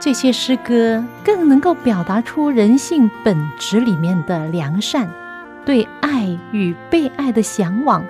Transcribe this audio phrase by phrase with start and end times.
[0.00, 5.08] 这些诗歌更能够表达出人性本质里面的良善，
[5.64, 8.04] 对爱与被爱的向往，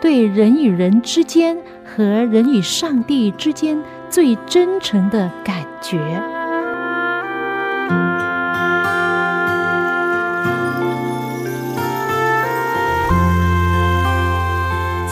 [0.00, 6.20] 对人与人之间和人与上帝之间最真诚的感觉。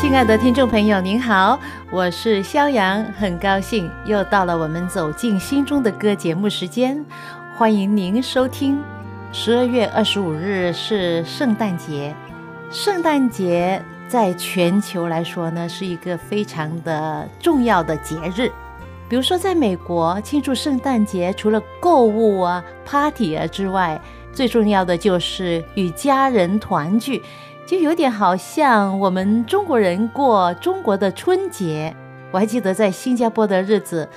[0.06, 1.58] 亲爱的听众朋友，您好，
[1.90, 7.04] 我是肖阳，很高兴又到了我们走进心中的歌节目时间，
[7.56, 8.80] 欢迎您收听。
[9.32, 12.14] 十二月二十五日是圣诞节，
[12.70, 18.48] 圣诞节在全球来说呢是一个非常的重要的节日。
[19.08, 24.00] 比如说，在美国庆祝圣诞节，除了购物啊、party 啊之外，
[24.32, 27.20] 最重要的就是与家人团聚。
[27.66, 31.92] 就有点好像我们中国人过中国的春节。
[32.30, 34.08] 我还记得在新加坡的日子，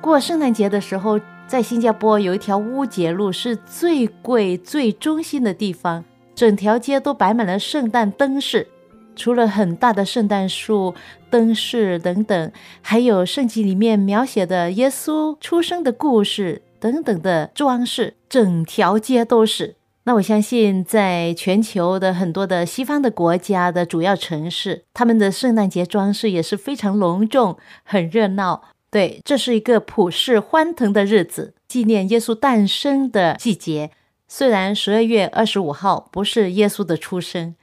[0.00, 6.04] 过圣诞节的时候，在新加坡有一条乌节路是最贵、最中心的地方，
[6.36, 8.68] 整条街都摆满了圣诞灯饰，
[9.16, 10.94] 除了很大的圣诞树、
[11.28, 19.74] 灯饰等等，还有圣经里面描写的耶稣出生的故事等等的装饰，整条街都是。
[20.04, 28.64] 那我相信，在全球的很多的西方的国家的主要城市，他们的圣诞节装饰也是非常隆重、很热闹。
[28.90, 33.92] 对，这是一个普世欢腾的日子，纪念耶稣诞生的季节。
[34.26, 37.54] 虽然十二月二十五号不是耶稣的出生，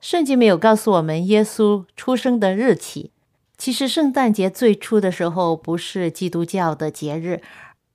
[0.00, 3.10] 圣经没有告诉我们耶稣出生的日期。
[3.58, 7.42] 其实，圣诞节最初的时候不是基督教的节日，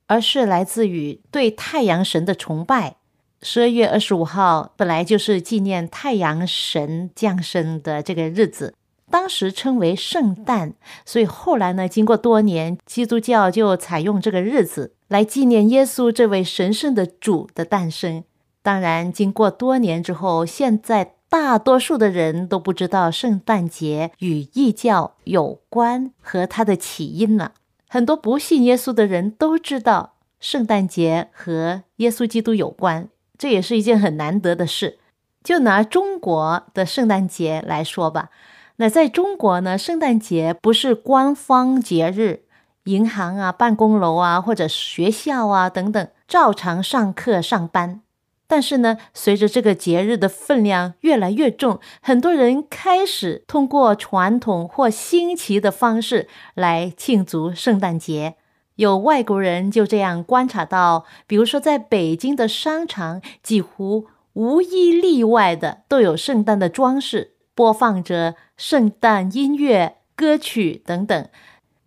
[0.06, 2.96] 而是来自于对太阳神的崇拜。
[3.42, 8.74] 十二月二十五号本来就是纪念太阳神降生的这个日子，
[9.10, 10.74] 当时称为圣诞，
[11.04, 18.24] 所以后来呢，经过多年，基督教就采用这个日子来纪念耶稣这位神圣的主的诞生。
[18.62, 27.52] 当然，经过多年之后，现在大多数的人都不知道圣诞节与异教有关和它的起因了。
[27.88, 33.08] 很多不信耶稣的人都知道圣诞节和耶稣基督有关。
[33.38, 34.98] 这也是一件很难得的事。
[35.42, 38.30] 就拿中国的圣诞节来说吧，
[38.76, 42.42] 那在中国呢，圣诞节不是官方节日，
[42.84, 48.00] 银行啊、办公楼啊或者学校啊等等照常上课上班。
[48.48, 58.36] 但是呢，随着这个节日的分量越来越重，很多人开始通过传统或新奇的方式来庆祝圣诞节。
[58.76, 71.28] 有外国人就这样观察到，比如说在北京的商场，几乎无一例外的都有圣诞的装饰，播放着圣诞音乐、歌曲等等。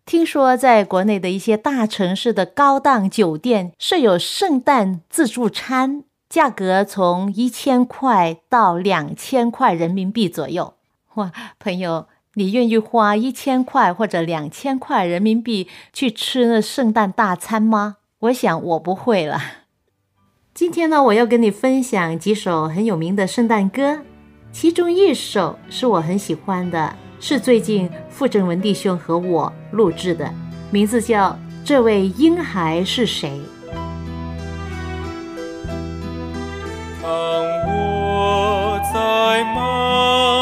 [0.05, 10.73] 听说在国内的一些大城市的高档酒店设有圣诞自助餐，价格从一千块到两千块人民币左右。
[11.13, 12.07] 哇，朋友！
[12.35, 17.97] 你愿意花一千块或者两千块人民币去吃那圣诞大餐吗？
[18.19, 19.41] 我想我不会了。
[20.53, 24.01] 今天呢，我要跟你分享几首很有名的圣诞歌，
[24.51, 30.31] 其中一首是我很喜欢的，是最近傅正文弟兄和我录制的，
[30.69, 31.31] 名字叫
[31.65, 33.29] 《这位婴孩是谁》。
[37.01, 37.11] 当
[37.67, 40.38] 我在梦。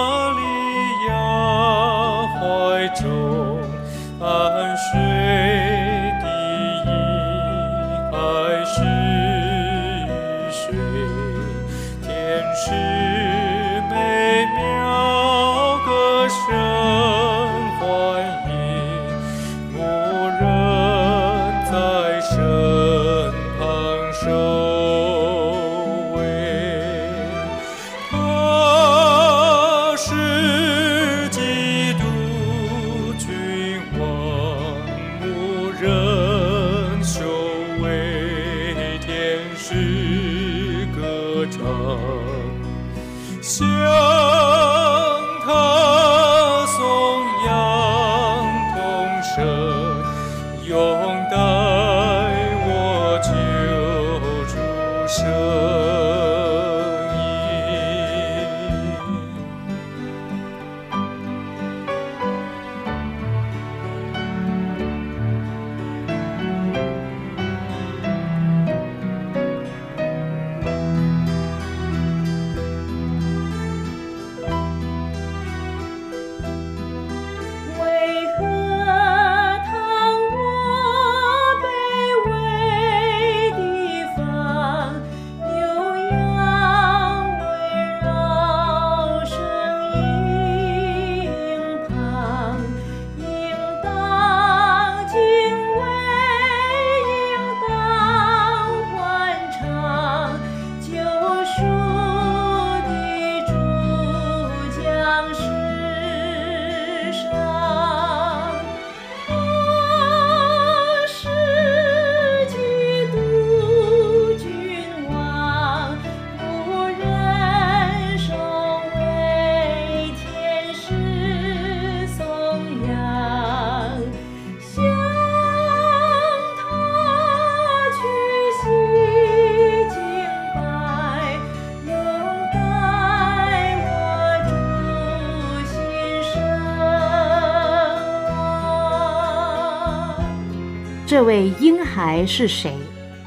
[141.18, 142.72] 这位婴孩是谁？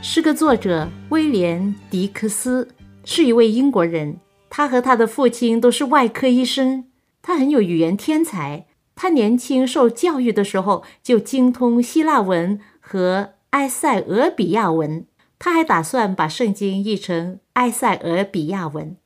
[0.01, 1.61] 诗歌作者威廉·
[1.91, 2.69] 迪克斯
[3.05, 6.85] 是一位英国人，他和他的父亲都是外科医生。
[7.21, 8.67] 他很有语言天才。
[8.95, 15.05] 他年轻受教育的时候就精通希腊文和埃塞俄比亚文。
[15.41, 18.97] 他还打算把圣经译成埃塞俄比亚文。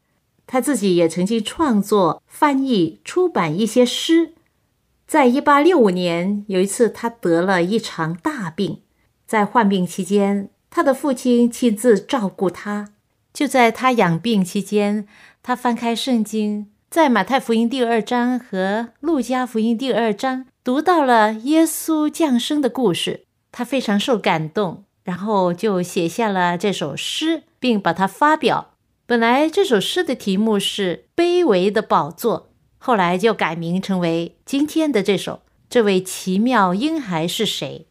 [0.46, 4.34] 他自己也曾经创作、翻译、出版一些诗。
[5.06, 8.80] 在一八六五年，有一次他得了一场大病，
[9.26, 12.88] 在患病期间，他的父亲亲自照顾他。
[13.32, 15.06] 就在他养病期间，
[15.42, 16.70] 他翻开圣经。
[16.88, 28.74] 在马太福音第二章和路加福音第二章读到了耶稣降生的故事，他非常受感动，然后就写下了这首诗，并把它发表。
[29.06, 32.50] 本来这首诗的题目是《卑微的宝座》，
[32.86, 35.32] 后来就改名成为今天的这首
[35.70, 37.86] 《这位奇妙婴孩是谁》。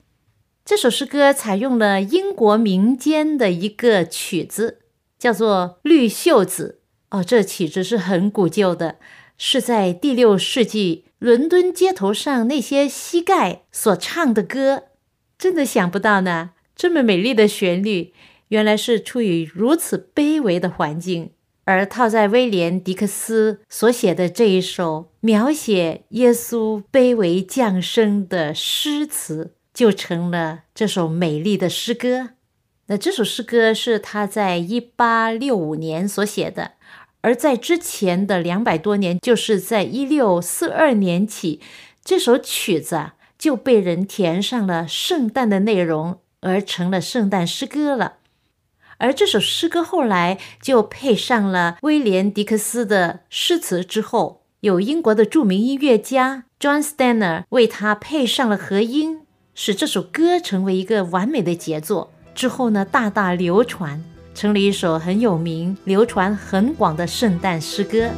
[0.64, 4.82] 这首诗歌采用了英国民间的一个曲子，
[5.18, 6.82] 叫做《绿袖子》。
[7.18, 8.98] 哦，这曲子是很古旧的，
[9.36, 14.84] 是在第六世纪伦敦街头上那些膝盖所唱的歌。
[15.40, 18.14] 真的想不到呢，这么美丽的旋律，
[18.50, 21.32] 原来是处于如此卑微的环境，
[21.66, 32.32] 而套在威廉·迪克斯所写的这一首描写耶稣卑微降生的诗词，就成了这首美丽的诗歌。
[32.88, 36.72] 那这首诗歌是他在一八六五年所写的。
[37.22, 41.62] 而在之前的两百多年，就是在一六四二年起，
[42.04, 48.16] 这首曲子就被人填上了圣诞的内容，而成了圣诞诗歌了。
[49.04, 62.14] 而这首诗歌后来就配上了威廉·迪克斯的诗词之后，有英国的著名音乐家 John s t a n n e r 为他配上了和音，使这首歌成为一个完美的杰作。
[62.34, 64.02] 之后呢，大大流传。
[64.34, 68.10] 成了一首很有名、流传很广的圣诞诗歌。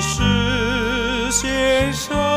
[0.00, 2.29] 是先生。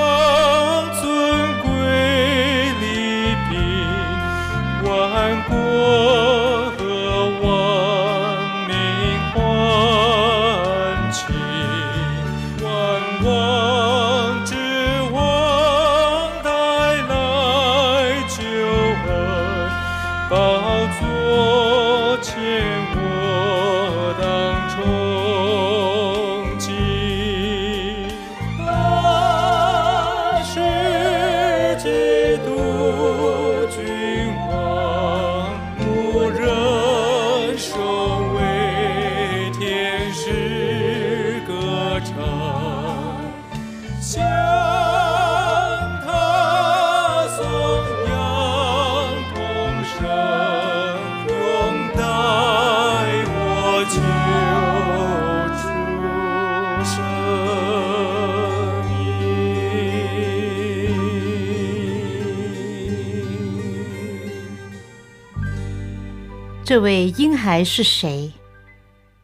[66.74, 68.32] 这位婴孩是谁？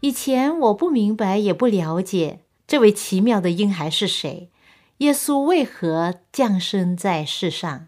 [0.01, 4.51] 以前我不明白，也不了解这位奇妙的婴孩是谁。
[4.99, 7.87] 耶稣为何降生在世上？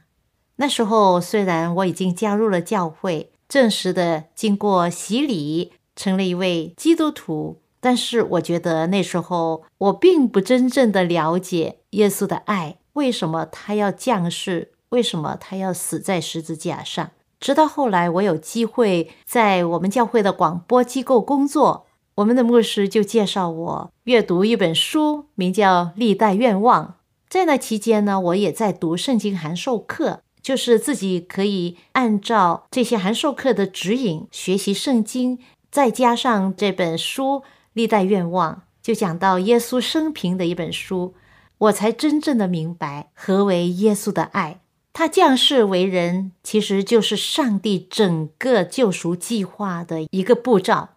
[0.55, 12.77] 那时候虽然我已经加入了教会，正式的经过洗礼，成了一位基督徒，但是我觉得那时候我并不真正的了解耶稣的爱。
[12.93, 14.71] 为什么他要降世？
[14.89, 17.11] 为什么他要死在十字架上？
[17.41, 26.85] 直到后来，我有机会在我们教会的广播机构工作，我们的牧师就介绍我阅读一本书，名叫《历代愿望》。
[27.27, 35.39] 在那期间呢，我也在读圣经函授课，就是自己可以按照这些函授课的指引学习圣经，
[35.71, 37.39] 再加上这本书
[37.73, 41.15] 《历代愿望》，就讲到耶稣生平的一本书，
[41.57, 44.60] 我才真正的明白何为耶稣的爱。
[44.93, 50.89] 他降世为人，其实就是上帝整个救赎计划的一个步骤。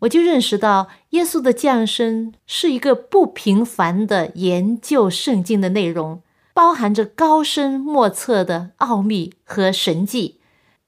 [0.00, 6.22] 我就认识到，耶稣的降生是一个不平凡的研究圣经的内容，
[6.52, 10.40] 包含着高深莫测的奥秘和神迹。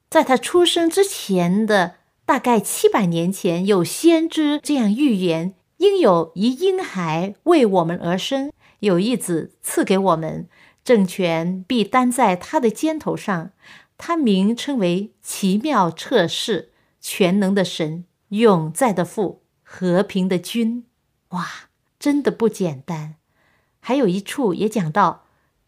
[0.09, 8.51] 在他出生之前的大概七百年前，有先知这样预言：应有一婴孩为我们而生，
[8.81, 10.47] 有一子赐给我们。
[10.89, 13.51] 政权必担在他的肩头上，
[13.95, 20.85] 他名称为奇妙测试、全能的神、永在的父、和平的君。
[21.27, 21.45] 哇，
[21.99, 23.17] 真的不简单。
[23.79, 25.25] 还有一处也讲到，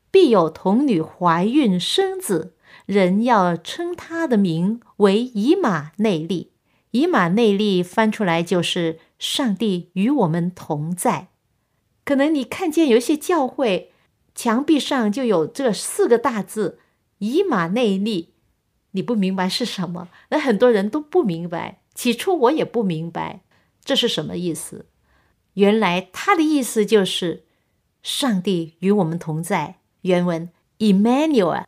[0.10, 2.56] 必有童女怀孕生子，
[2.88, 6.54] 人要称他的名为以马内利。
[6.90, 11.28] 以马内利翻出来就是上帝与我们同在。
[12.04, 13.90] 可能你看见有些教会。
[14.34, 16.80] 墙壁上就有这四个大字
[17.20, 18.34] “以马内利”，
[18.92, 20.08] 你不明白是什么？
[20.30, 21.82] 那很多人都不明白。
[21.94, 23.42] 起初我也不明白
[23.84, 24.86] 这是什么意思。
[25.56, 27.44] 原来他的意思就是
[28.02, 29.80] 上帝与我们同在。
[30.02, 31.66] 原文 “Emmanuel”，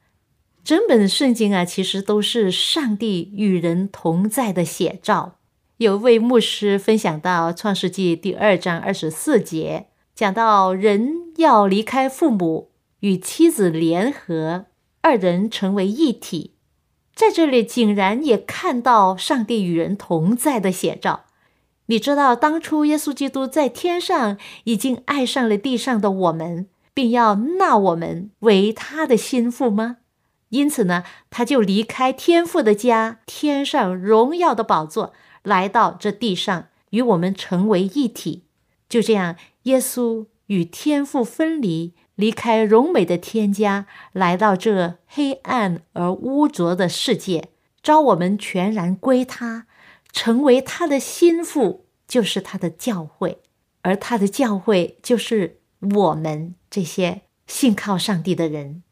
[0.64, 5.38] 整本圣经啊，其实都是上帝与人同在的写照。
[5.78, 9.88] 有位牧师分享到《创世纪》第二章二十四节。
[10.16, 14.66] 讲到人要离开父母，与妻子联合，
[15.02, 16.54] 二人成为一体，
[17.16, 21.26] 在这里竟然也看到上帝与人同在的写照。
[21.88, 29.98] 你知道当初耶稣基督在天上已经爱上了地上的我们，并要纳我们为他的心腹吗？
[30.50, 38.44] 因此呢，他就离开天父的家，天上荣耀的宝座，来到这地上与我们成为一体。
[38.88, 39.36] 就这样。
[39.64, 47.50] 耶稣与天父分离，离开荣美的天家，来到这黑暗而污浊的世界，
[47.82, 49.68] 招我们全然归他，
[50.12, 53.40] 成为他的心腹，就是他的教会，
[53.82, 58.84] 而他的教会就是我们这些信靠上帝的人。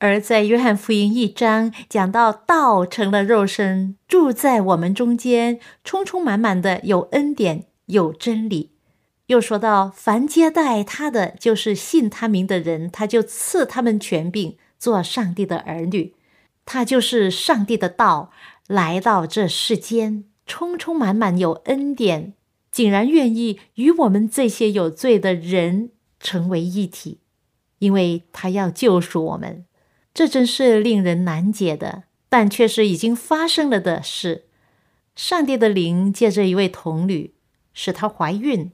[0.00, 8.70] 而在约翰福音一章讲到，道成了肉身，住在我们中间，充充满满的有恩典，有真理。
[9.28, 16.14] 又说到，凡接待他的，就是信他名的人，他就赐他们权柄，做上帝的儿女。
[16.64, 18.30] 他就是上帝的道，
[18.66, 22.32] 来到这世间，充充满满有恩典，
[22.70, 27.20] 竟然愿意与我们这些有罪的人成为一体，
[27.80, 29.66] 因为他要救赎我们。
[30.14, 34.46] 这真是令人难解的，但却是已经发生了的事。
[35.14, 37.34] 上帝的灵借着一位童女，
[37.74, 38.72] 使她怀孕。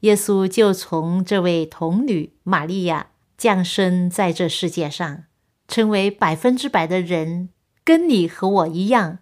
[0.00, 5.24] 耶稣就从这位童女玛利亚降生在这世界上，
[5.66, 7.48] 成为百分之百的人，
[7.84, 9.18] 跟你和我一样。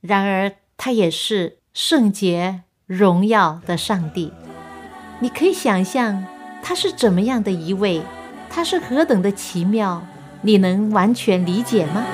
[0.00, 4.32] 然而，他也是圣洁荣耀的上帝。
[5.20, 6.24] 你可以想象
[6.62, 8.02] 他是怎么样的一位，
[8.50, 10.04] 他是何等的奇妙，
[10.42, 12.04] 你能完全理解吗？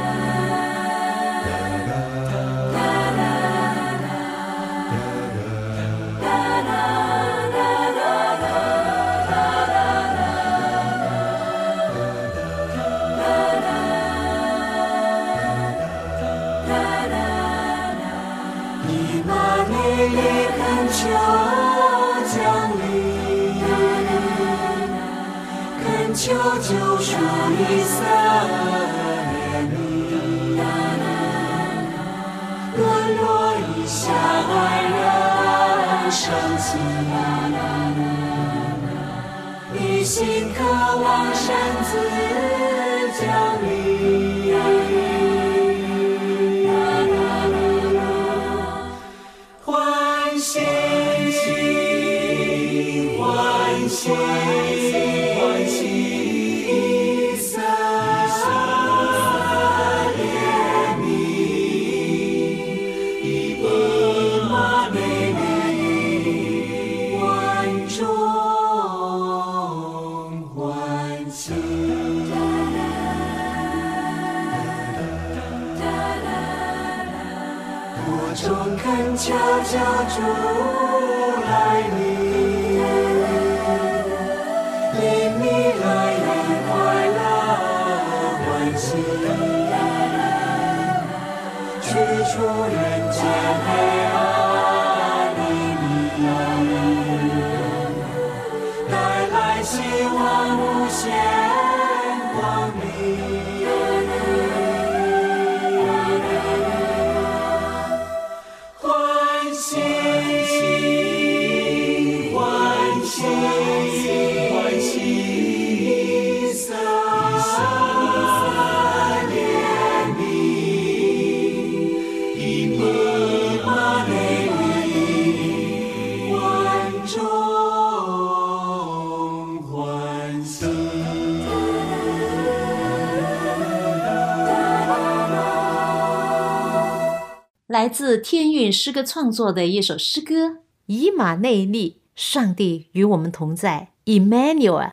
[137.82, 140.46] 来自天韵诗歌创作的一首诗歌
[140.86, 144.92] 《以马内利》，上帝与我们同在，Emmanuel。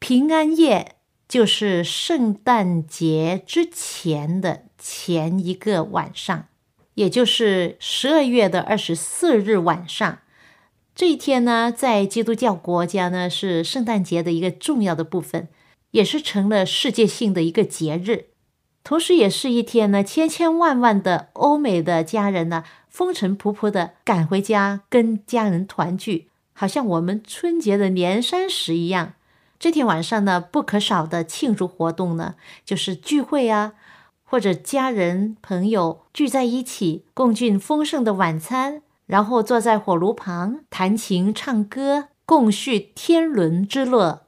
[0.00, 0.96] 平安夜
[1.28, 6.48] 就是圣诞节之前的前一个晚上，
[6.94, 10.18] 也就是十二月的二十四日晚上。
[10.96, 15.46] 这一天呢，在基督教国家呢，是圣诞节的一个重要的部分，
[15.92, 18.30] 也是成了世界性的一个节日。
[18.88, 29.12] 同时，也是一天呢，千千万万的欧美的家人呢，风尘仆仆的赶回家跟家人团聚，好像我们春节的年三十一样。
[29.58, 33.74] 这天晚上呢，不可少的庆祝活动呢，就是聚会啊，
[34.24, 44.22] 或者家人朋友聚在一起，共进丰盛的晚餐，然后坐在火炉旁弹琴唱歌，共叙天伦之乐，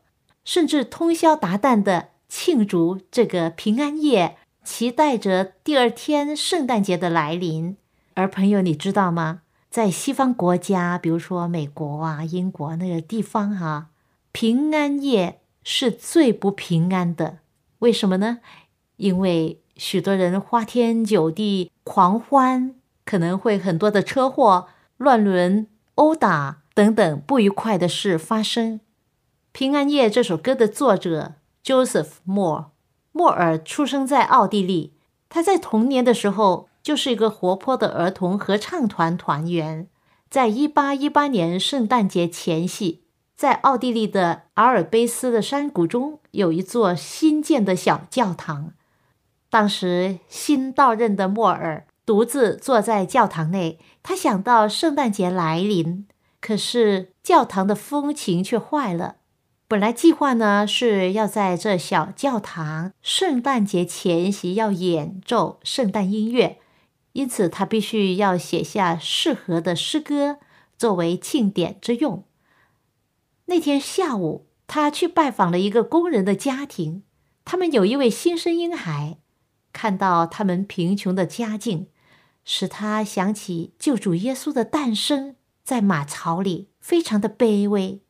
[0.45, 4.37] 甚至通宵达旦的庆祝这个平安夜。
[4.71, 7.77] 期待着第二天圣诞节的来临，
[8.15, 9.43] 而朋友，你知道吗？
[9.69, 13.87] 在西方国家，比如说美国啊、英国那个地方哈、啊，
[14.31, 17.39] 平安夜是最不平安的。
[17.81, 18.39] 为什么呢？
[18.97, 28.79] 因为许多人花天酒地、狂欢，可能会很多的车祸、乱伦、殴打等等不愉快的事发生。
[29.51, 32.67] 《平安夜》这首歌的作者 Joseph Moore。
[33.13, 34.95] 莫尔出生在奥地利，
[35.29, 39.89] 他在童年的时候就是一个活泼的儿童合唱团团员。
[40.29, 43.03] 在一八一八年圣诞节前夕，
[43.35, 48.73] 在奥地利的阿尔卑斯的山谷中有一座新建的小教堂。
[49.51, 56.07] 当时新到任的莫尔独自坐在教堂内，他想到圣诞节来临，
[56.41, 59.17] 可是教堂的风琴却坏了。
[59.71, 66.59] 本来计划呢是要在这小教堂圣诞节前夕要演奏圣诞音乐，
[67.13, 70.39] 因此他必须要写下适合的诗歌
[70.77, 72.25] 作为庆典之用。
[73.45, 77.05] 那天下午，他去拜访了一个工人的家庭，
[77.45, 79.19] 他们有一位新生婴孩。
[79.73, 81.87] 看到他们贫穷的家境，
[82.45, 88.03] 使他想起救主耶稣的诞生，在马槽里，非常的卑微。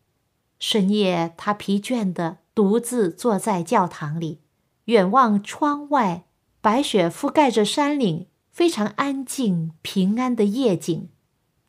[0.60, 4.40] 深夜，他疲倦地独自坐在教堂里，
[4.84, 6.26] 远望窗外，
[6.60, 11.08] 白雪覆盖着山岭，非常安静平安的夜景。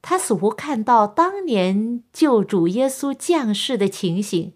[0.02, 4.56] 他似乎看到当年救主耶稣降世的情形，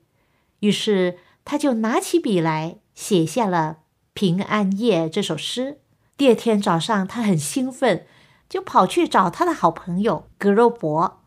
[0.60, 3.78] 于是他就拿起笔来写下了
[4.14, 5.80] 《平安夜》这首诗。
[6.18, 8.06] 第二天早上，他很兴奋，
[8.50, 11.22] 就跑去找他的好朋友格罗伯。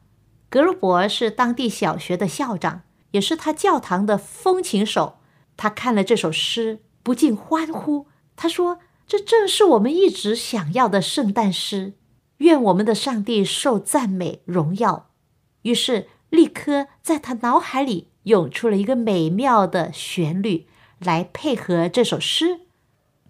[0.51, 2.83] 格罗伯是当地小学的校长。
[3.13, 5.19] 也是他教堂的风琴手，
[5.57, 8.07] 他看了这首诗，不禁欢呼。
[8.37, 11.95] 他说：“这正是我们一直想要的圣诞诗。
[12.39, 15.11] 愿我们的上帝受赞美荣耀。”
[15.63, 20.67] 于是，立刻在他脑海里涌出了一个美妙的旋律
[20.99, 22.61] 来配合这首诗。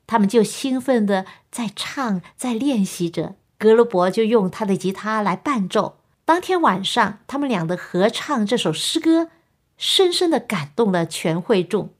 [0.06, 3.36] 他们就兴奋地在唱，在练习着。
[3.56, 5.98] 格罗伯就用他的吉他来伴奏。
[6.24, 9.30] 当天晚上，他们俩的合唱这首诗歌。
[9.78, 11.94] 深深的感动了全会众。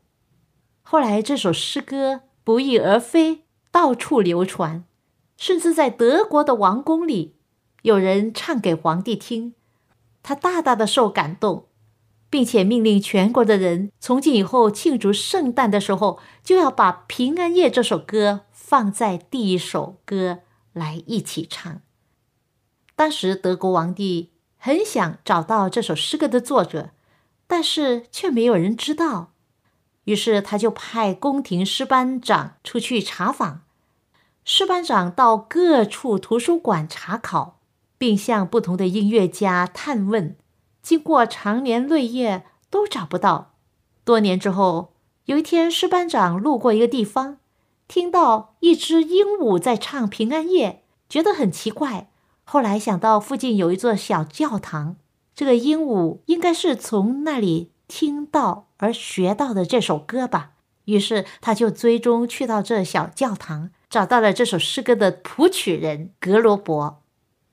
[0.82, 4.84] 后来，这首诗歌不翼而飞，到处流传，
[5.36, 7.36] 甚至在德国的王宫里，
[7.82, 9.54] 有人唱给皇帝听。
[10.22, 11.68] 他大大的受感动，
[12.28, 20.40] 并且命令全国的人，从今以后庆祝圣诞的时候，就要把《平安夜》这首歌放在第一首歌
[20.72, 21.80] 来一起唱。
[22.96, 26.90] 当时，德国皇帝很想找到这首诗歌的作者。
[27.48, 29.32] 但是却没有人知道，
[30.04, 33.62] 于是他就派宫廷师班长出去查访。
[34.44, 37.58] 师班长到各处图书馆查考，
[37.98, 40.36] 并向不同的音乐家探问，
[40.82, 43.54] 经过长年累月都找不到。
[44.04, 44.92] 多年之后，
[45.24, 47.38] 有一天，师班长路过一个地方，
[47.86, 52.10] 听到一只鹦鹉在唱平安夜，觉得很奇怪。
[52.44, 54.96] 后来想到附近有一座小教堂，
[55.38, 60.54] 这个鹦鹉应该是从那里听到而学到的这首歌吧。
[60.86, 67.04] 于是他就追踪去到这小教堂，找到了这首诗歌的谱曲人格罗伯。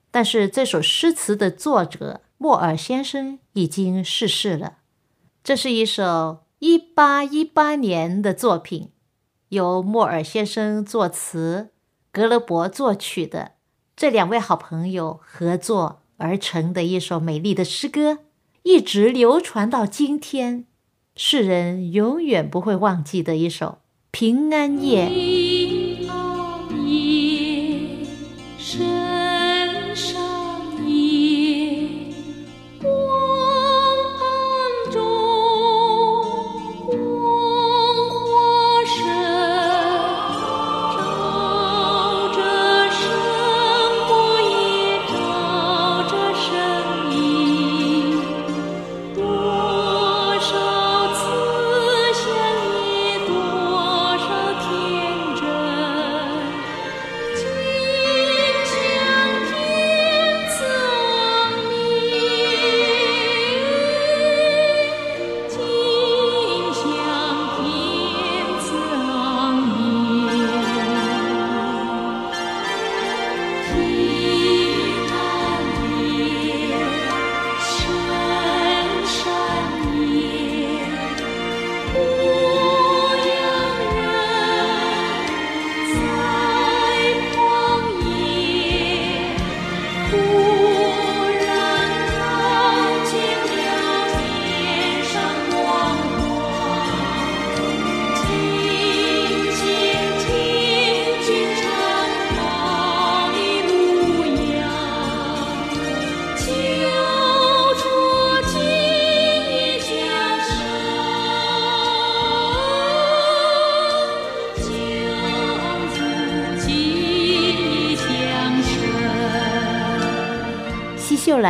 [0.09, 4.77] 但是这首诗词的作者莫尔先生已经逝世了。
[5.43, 8.89] 这是一首一八一八年的作品，
[9.49, 11.69] 由莫尔先生作词，
[12.11, 13.51] 格罗伯作曲的。
[13.95, 18.19] 这两位好朋友合作而成的一首美丽的诗歌，
[18.63, 20.65] 一直流传到今天，
[21.15, 23.65] 世人永远不会忘记的一首
[24.11, 25.07] 《平安夜》。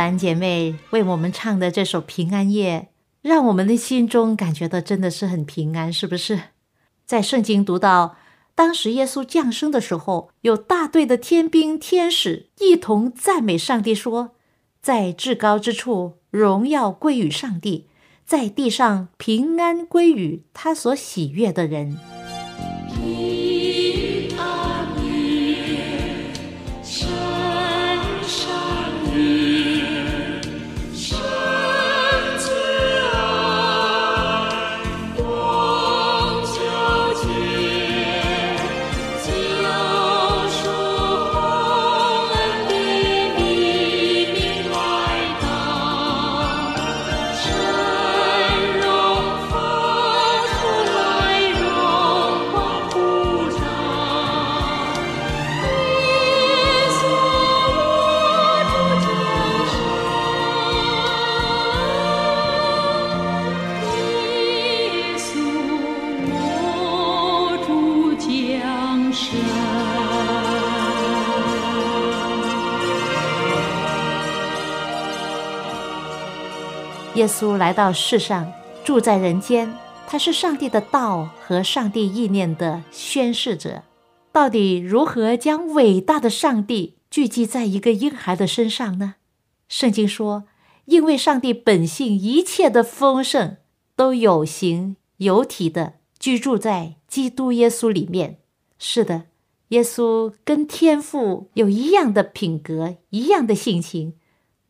[0.06, 2.90] 兰姐妹为我们唱的这首《平安夜》，
[3.28, 6.40] 让我们的心中感觉到真的是很平安，是不是？
[7.04, 8.14] 在圣经读到，
[8.54, 14.36] 当时耶稣降生的时候，有大队的天兵天使一同赞美上帝，说
[14.80, 17.88] ：“在至高之处，荣耀归于上帝；
[18.24, 21.98] 在地上，平安归于他所喜悦的人。”
[77.16, 78.52] 耶稣来到世上，
[78.84, 79.72] 住在人间。
[80.06, 83.82] 他是上帝的道和上帝意念的宣示者。
[84.30, 89.14] 到底如何将伟大的上帝聚集在一个婴孩的身上呢？
[89.66, 90.44] 圣经说
[90.84, 93.56] ：“因为上帝本性一切的丰盛，
[93.96, 98.40] 都有形有体的居住在基督耶稣里面。”
[98.78, 99.22] 是的，
[99.68, 104.16] 耶稣跟天父有一样的品格，一样的性情。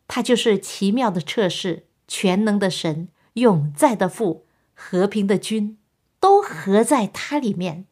[0.06, 1.85] 他就是奇妙的测试。
[2.08, 5.78] 全能的神、永在的父、和平的君，
[6.20, 7.86] 都合在他里面。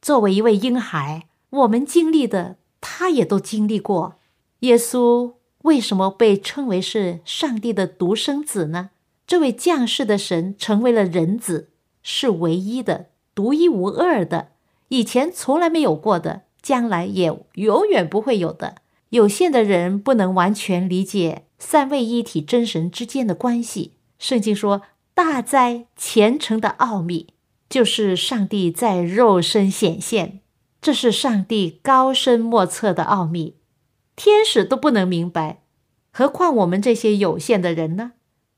[0.00, 4.16] 作为一位婴孩，我们经历的，他也都经历过。
[4.60, 8.90] 耶稣为什么被称为是上帝的独生子呢？
[9.26, 11.70] 这位降世的神成为了人子，
[12.02, 14.48] 是唯一的、独一无二的，
[14.88, 18.76] 以前从来没有过的，将来也永远不会有的。
[19.10, 21.44] 有限的人不能完全理解。
[21.64, 24.82] 三位一体真神之间的关系，圣经说
[25.14, 27.28] ：“大哉虔诚的奥秘，
[27.70, 30.40] 就是上帝在肉身显现。
[30.80, 33.54] 这是上帝高深莫测的奥秘，
[34.16, 35.62] 天使都不能明白，
[36.12, 38.12] 何况我们这些有限的人呢？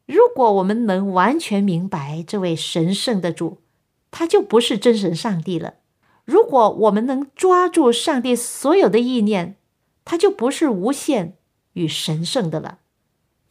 [0.07, 3.59] 如果我们能完全明白这位神圣的主，
[4.11, 5.75] 他就不是真神上帝了。
[6.25, 9.57] 如果我们能抓住上帝所有的意念，
[10.07, 11.37] 他就不是无限
[11.75, 12.79] 与神圣的了。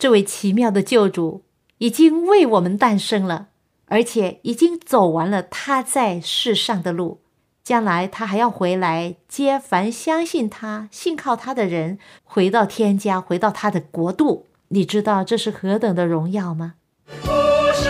[0.03, 1.43] 这位奇妙的救主
[1.77, 3.47] 已经为我们诞生了，
[3.85, 7.21] 而且已经走完了他在世上的路。
[7.63, 14.47] 将来他还要回来接凡相信他、信靠他的人，回到天家，回到他的国度。
[14.67, 16.73] 你知道这是何等的荣耀吗？
[17.05, 17.31] 不
[17.73, 17.89] 是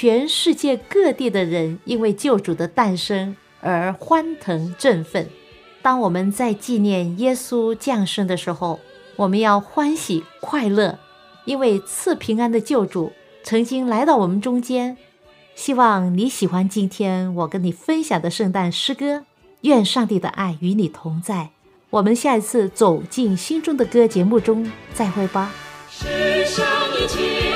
[0.00, 5.28] 全世界各地的人因为救主的诞生而欢腾振奋。
[5.82, 8.80] 当我们在纪念耶稣降生的时候，
[9.16, 10.98] 我们要欢喜快乐，
[11.44, 14.96] 因为赐平安的救主曾经来到我们中间。
[15.54, 19.24] 希望你喜欢今天我跟你分享的圣诞诗歌。
[19.60, 21.50] 愿上帝的爱与你同在。
[21.90, 25.52] 我们下一次走进心中的歌节目中再会吧。
[25.90, 26.64] 世上
[26.98, 27.49] 一切